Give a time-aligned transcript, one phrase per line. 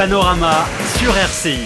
[0.00, 0.64] Panorama
[0.98, 1.58] sur RCI.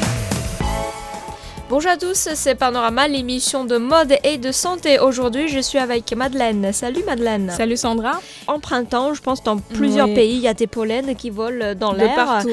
[1.70, 4.98] Bonjour à tous, c'est Panorama, l'émission de mode et de santé.
[4.98, 6.72] Aujourd'hui, je suis avec Madeleine.
[6.72, 7.52] Salut Madeleine.
[7.56, 8.20] Salut Sandra.
[8.48, 10.14] En printemps, je pense dans plusieurs Oui.
[10.16, 12.16] pays, il y a des pollens qui volent dans De l'air.
[12.16, 12.48] partout.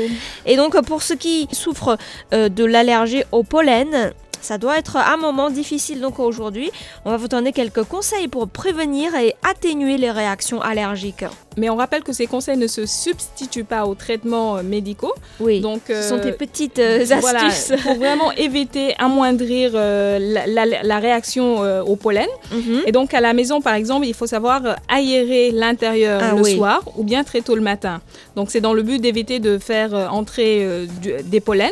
[0.46, 1.98] Et donc, pour ceux qui souffrent
[2.32, 6.02] euh, de l'allergie au pollen, ça doit être un moment difficile.
[6.02, 6.72] Donc aujourd'hui,
[7.06, 11.26] on va vous donner quelques conseils pour prévenir et atténuer les réactions allergiques.
[11.58, 15.14] Mais on rappelle que ces conseils ne se substituent pas aux traitements euh, médicaux.
[15.42, 17.82] Oui, Donc, ce sont euh, des petites euh, Voilà, astuces.
[17.82, 20.18] pour vraiment éviter, amoindrir euh,
[20.48, 22.28] la, la- la réaction au pollen.
[22.52, 22.82] Mhm.
[22.86, 26.56] Et donc à la maison, par exemple, il faut savoir aérer l'intérieur Ah le oui.
[26.56, 28.02] soir ou bien très tôt le matin.
[28.38, 31.70] Donc c'est dans le but d'éviter de faire entrer du- des pollens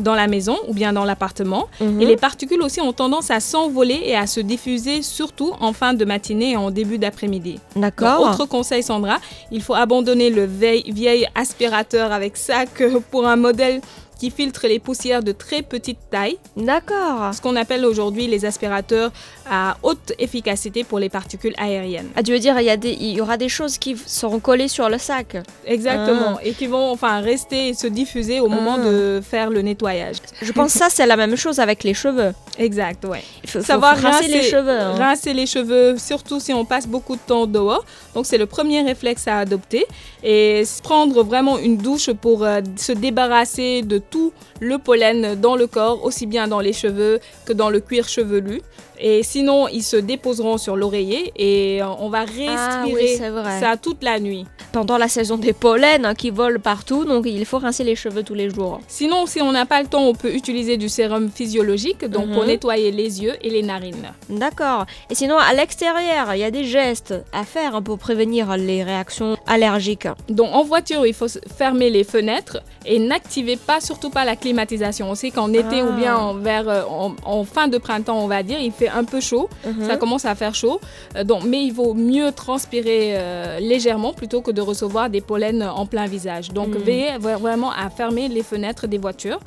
[0.00, 1.68] dans la maison ou bien dans l'appartement.
[1.80, 2.00] Mhm.
[2.00, 5.94] Et les particules aussi ont tendance à s'envoler et à se diffuser surtout en fin
[5.94, 7.60] de matinée et en début d'après-midi.
[7.76, 8.22] D'accord.
[8.22, 9.18] autre conseil, Sandra,
[9.50, 13.80] il faut abandonner le vieil, vieil aspirateur avec sac euh, pour un modèle
[14.20, 17.32] qui filtre les poussières de très petite taille, D'accord.
[17.34, 19.10] ce qu'on appelle aujourd'hui les aspirateurs
[19.50, 22.08] à haute efficacité pour les particules aériennes.
[22.16, 24.38] Ah, tu veux dire, il y, a des- il y aura des choses qui seront
[24.38, 25.38] collées sur le sac.
[25.66, 28.84] Exactement, et qui vont enfin rester et se diffuser au moment Ah.
[28.90, 30.16] de faire le nettoyage.
[30.42, 32.32] Je pense que ça, c'est la même chose avec les cheveux.
[32.58, 33.22] Exact, ouais.
[33.42, 34.78] Il faut, Savoir faut rincer les cheveux.
[34.80, 34.94] hein.
[34.98, 37.84] rincer les cheveux, surtout si on passe beaucoup de temps dehors.
[38.14, 39.86] Donc c'est le premier réflexe à adopter.
[40.22, 45.66] Et prendre vraiment une douche pour euh, se débarrasser de tout le pollen dans le
[45.66, 48.60] corps, aussi bien dans les cheveux que dans le cuir chevelu.
[49.02, 53.76] Et sinon, ils se déposeront sur l'oreiller et euh, on va Ah oui, respirer ça
[53.76, 54.44] toute la nuit.
[54.72, 58.22] Pendant la saison des pollens hein, qui volent partout, donc il faut rincer les cheveux
[58.22, 58.80] tous les jours.
[58.88, 62.42] Sinon, si on n'a pas le temps, on peut utiliser du sérum physiologique donc pour
[62.42, 62.48] Mhm.
[62.48, 64.12] nettoyer les yeux et les narines.
[64.28, 64.84] D'accord.
[65.10, 69.36] Et sinon, à l'extérieur, il y a des gestes à faire pour prévenir les réactions
[69.46, 70.08] allergiques.
[70.28, 75.10] Donc en voiture, il faut fermer les fenêtres et n'activez pas, surtout pas la climatisation.
[75.10, 75.84] On sait qu'en été Ah.
[75.86, 78.89] ou bien en, vers, euh, en, en fin de printemps, on va dire, il fait
[78.94, 79.48] un peu chaud.
[79.66, 79.86] Mhm.
[79.86, 80.80] Ça commence à faire chaud.
[81.16, 85.62] Euh, donc, mais il vaut mieux transpirer euh, légèrement plutôt que de recevoir des pollens
[85.74, 86.50] en plein visage.
[86.52, 86.78] Donc Mm.
[86.78, 89.40] veillez vra- vraiment à fermer les fenêtres des voitures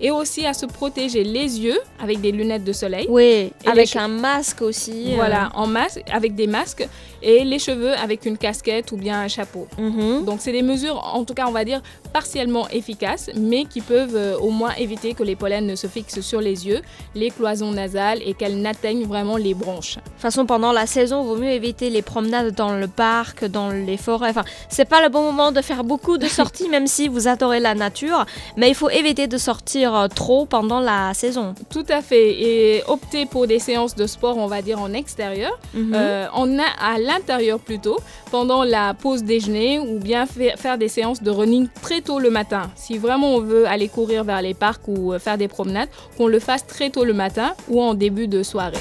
[0.00, 3.06] et aussi à se protéger les yeux avec des lunettes de soleil.
[3.08, 5.12] Oui, avec un masque aussi.
[5.12, 5.16] euh.
[5.16, 6.86] Voilà, en masque, avec des masques
[7.22, 9.66] et les cheveux avec une casquette ou bien un chapeau.
[9.78, 10.24] Mhm.
[10.24, 11.82] Donc c'est des mesures, en tout cas on va dire,
[12.12, 16.20] partiellement efficaces, mais qui peuvent euh, au moins éviter que les pollens ne se fixent
[16.20, 16.80] sur les yeux,
[17.14, 19.96] les cloisons nasales et qu'elles n'atteignent vraiment les bronches.
[19.96, 23.44] De toute façon, pendant la saison, il vaut mieux éviter les promenades dans le parc,
[23.44, 24.30] dans les forêts.
[24.30, 27.60] Enfin, c'est pas le bon moment de faire beaucoup de sorties, même si vous adorez
[27.60, 28.26] la nature.
[28.56, 31.54] Mais il faut éviter de sortir euh, trop pendant la saison.
[31.70, 35.58] Tout à fait, et opter pour des séances de sport, on va dire en extérieur,
[35.74, 35.92] Mhm.
[35.94, 37.98] euh, on a à l'intérieur plutôt,
[38.30, 42.30] pendant la pause déjeuner, ou bien fa- faire des séances de running très tôt le
[42.30, 42.70] matin.
[42.76, 46.26] Si vraiment on veut aller courir vers les parcs ou euh, faire des promenades, qu'on
[46.26, 48.78] le fasse très tôt le matin ou en début de soirée.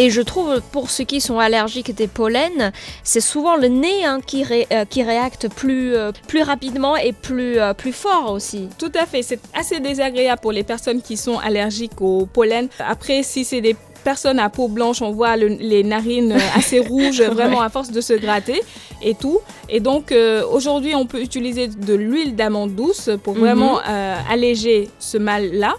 [0.00, 2.70] Et je trouve, pour ceux qui sont allergiques des pollens,
[3.02, 6.12] c'est souvent le nez hein, qui, ré- euh, qui réacte plus, euh,
[6.44, 8.68] rapidement et plus, euh, plus fort aussi.
[8.78, 12.68] Tout à fait, c'est assez désagréable pour les personnes qui sont allergiques au pollen.
[12.78, 13.74] Après, si c'est des
[14.10, 17.90] personnes à peau blanche, on voit le- les narines euh, assez rouges, vraiment à force
[17.98, 18.60] de se gratter
[19.08, 19.38] et tout.
[19.68, 23.40] Et donc, euh, aujourd'hui, on peut utiliser de l'huile d'amande douce pour Mhm.
[23.44, 24.78] vraiment euh, alléger
[25.10, 25.72] ce mal-là.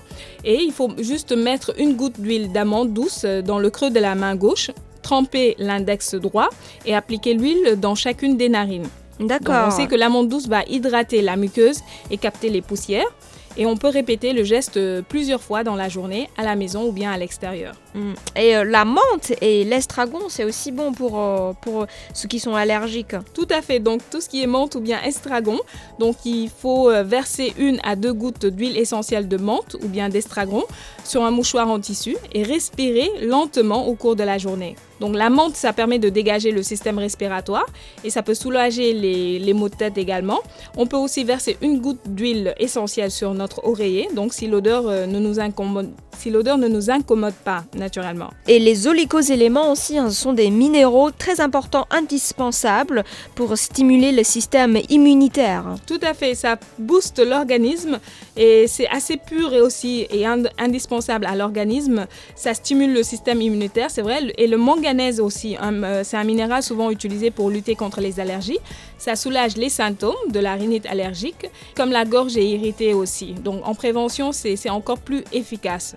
[0.51, 4.13] Et il faut juste mettre une goutte d'huile d'amande douce dans le creux de la
[4.23, 4.67] main gauche,
[5.09, 6.49] tremper l'index droit
[6.85, 8.89] et appliquer l'huile dans chacune des narines.
[9.31, 9.65] D'accord.
[9.67, 11.79] on sait que l'amande douce va hydrater la muqueuse
[12.11, 13.09] et capter les poussières.
[13.57, 16.87] Et on peut répéter le geste euh, plusieurs fois dans la journée, à la maison
[16.87, 17.75] ou bien à l'extérieur.
[17.93, 18.13] Mm.
[18.35, 22.55] Et euh, la menthe et l'estragon, c'est aussi bon pour, euh, pour ceux qui sont
[22.55, 23.15] allergiques.
[23.33, 25.59] Tout à fait, donc tout ce qui est menthe ou bien estragon,
[25.99, 30.63] donc il faut verser une à deux gouttes d'huile essentielle de menthe ou bien d'estragon
[31.03, 34.75] sur un mouchoir en tissu et respirer lentement au cours de la journée.
[34.99, 37.65] Donc la menthe, ça permet de dégager le système respiratoire
[38.03, 40.39] et ça peut soulager les, les maux de tête également.
[40.77, 45.05] On peut aussi verser une goutte d'huile essentielle sur notre oreiller, donc si l'odeur euh,
[45.07, 48.29] ne nous incommode, si l'odeur ne nous incommode pas naturellement.
[48.47, 53.03] Et les oligoéléments aussi hein, sont des minéraux très importants, indispensables
[53.35, 55.63] pour stimuler le système immunitaire.
[55.87, 57.99] Tout à fait, ça booste l'organisme
[58.35, 62.05] et c'est assez pur et aussi et ind- indispensable à l'organisme.
[62.35, 66.23] Ça stimule le système immunitaire, c'est vrai, et le manganèse aussi, un, euh, c'est un
[66.23, 68.59] minéral souvent utilisé pour lutter contre les allergies.
[68.97, 73.33] Ça soulage les symptômes de la rhinite allergique, comme la gorge est irritée aussi.
[73.33, 75.95] Donc en prévention, c'est encore plus efficace.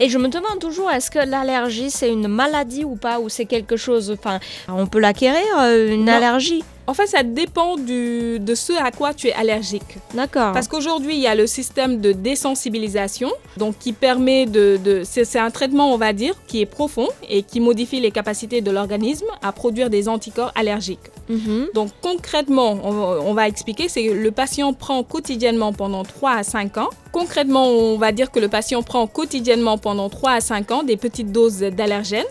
[0.00, 3.44] Et je me demande toujours, est-ce que l'allergie c'est une maladie ou pas, ou c'est
[3.46, 6.12] quelque chose, enfin, on peut l'acquérir, euh, une Non.
[6.12, 6.64] allergie?
[6.86, 9.98] En fait, ça dépend du, de ce à quoi tu es allergique.
[10.14, 10.52] D'accord.
[10.52, 14.78] Parce qu'aujourd'hui, il y a le système de désensibilisation, donc qui permet de...
[14.82, 18.62] de c'est un traitement, on va dire, qui est profond et qui modifie les capacités
[18.62, 20.98] de l'organisme à produire des anticorps allergiques.
[21.28, 21.68] Mhm.
[21.74, 26.30] Donc concrètement, on, va- on va expliquer, c'est que le patient prend quotidiennement pendant 3
[26.36, 26.88] à 5 ans.
[27.22, 30.96] Concrètement, on va dire que le patient prend quotidiennement pendant 3 à 5 ans des
[30.96, 32.24] petites doses d'allergènes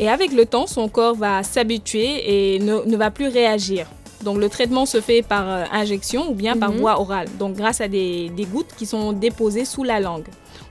[0.00, 3.86] et avec le temps, son corps va s'habituer et ne, ne va plus réagir.
[4.24, 6.78] Donc le traitement se fait par euh, injection ou bien par Mhm.
[6.78, 10.26] voie orale, donc grâce à des, des gouttes qui sont déposées sous la langue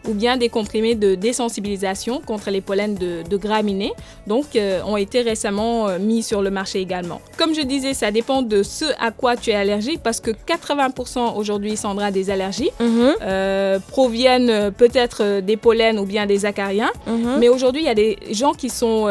[0.08, 3.94] ou bien des comprimés de désensibilisation contre les pollens de, de graminées,
[4.28, 7.22] donc euh, ont été récemment euh, mis sur le marché également.
[7.38, 11.36] Comme je disais, ça dépend de ce à quoi tu es allergique parce que 80%
[11.36, 13.14] aujourd'hui, Sandra, des allergies Mhm.
[13.22, 17.38] euh, proviennent peut-être des pollens ou bien des acariens, Mhm.
[17.40, 19.06] mais aujourd'hui, il y a des gens qui sont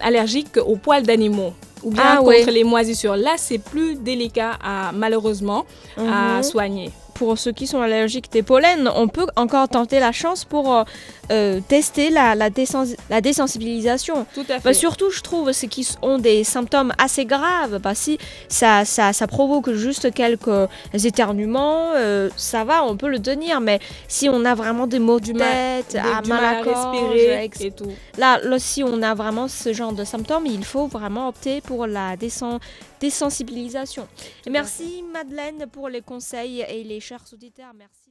[0.00, 3.16] allergiques aux poils d'animaux ou bien Ah, contre les moisissures.
[3.16, 5.64] Là, c'est plus délicat à malheureusement
[5.96, 6.42] à Mhm.
[6.44, 6.90] soigner.
[7.22, 10.82] Pour ceux qui sont allergiques des pollens, on peut encore tenter la chance pour euh,
[11.30, 14.26] euh, tester la, la, désens- la désensibilisation.
[14.34, 14.64] Tout à fait.
[14.64, 17.78] Bah, surtout, je trouve, ceux qui ont des symptômes assez graves.
[17.78, 20.68] Bah, si ça, ça, ça provoque juste quelques
[21.04, 23.60] éternuements, euh, ça va, on peut le tenir.
[23.60, 23.78] Mais
[24.08, 25.48] si on a vraiment des maux de Du mal-
[25.86, 27.86] tête, Des- à du mal à gorge, respirer et tout.
[28.18, 31.86] là, là, si on a vraiment ce genre de symptômes, il faut vraiment opter pour
[31.86, 32.58] la désen-
[33.02, 34.06] désensibilisation.
[34.46, 37.74] Et merci Madeleine pour les conseils et les chers auditeurs.
[37.74, 38.01] Merci.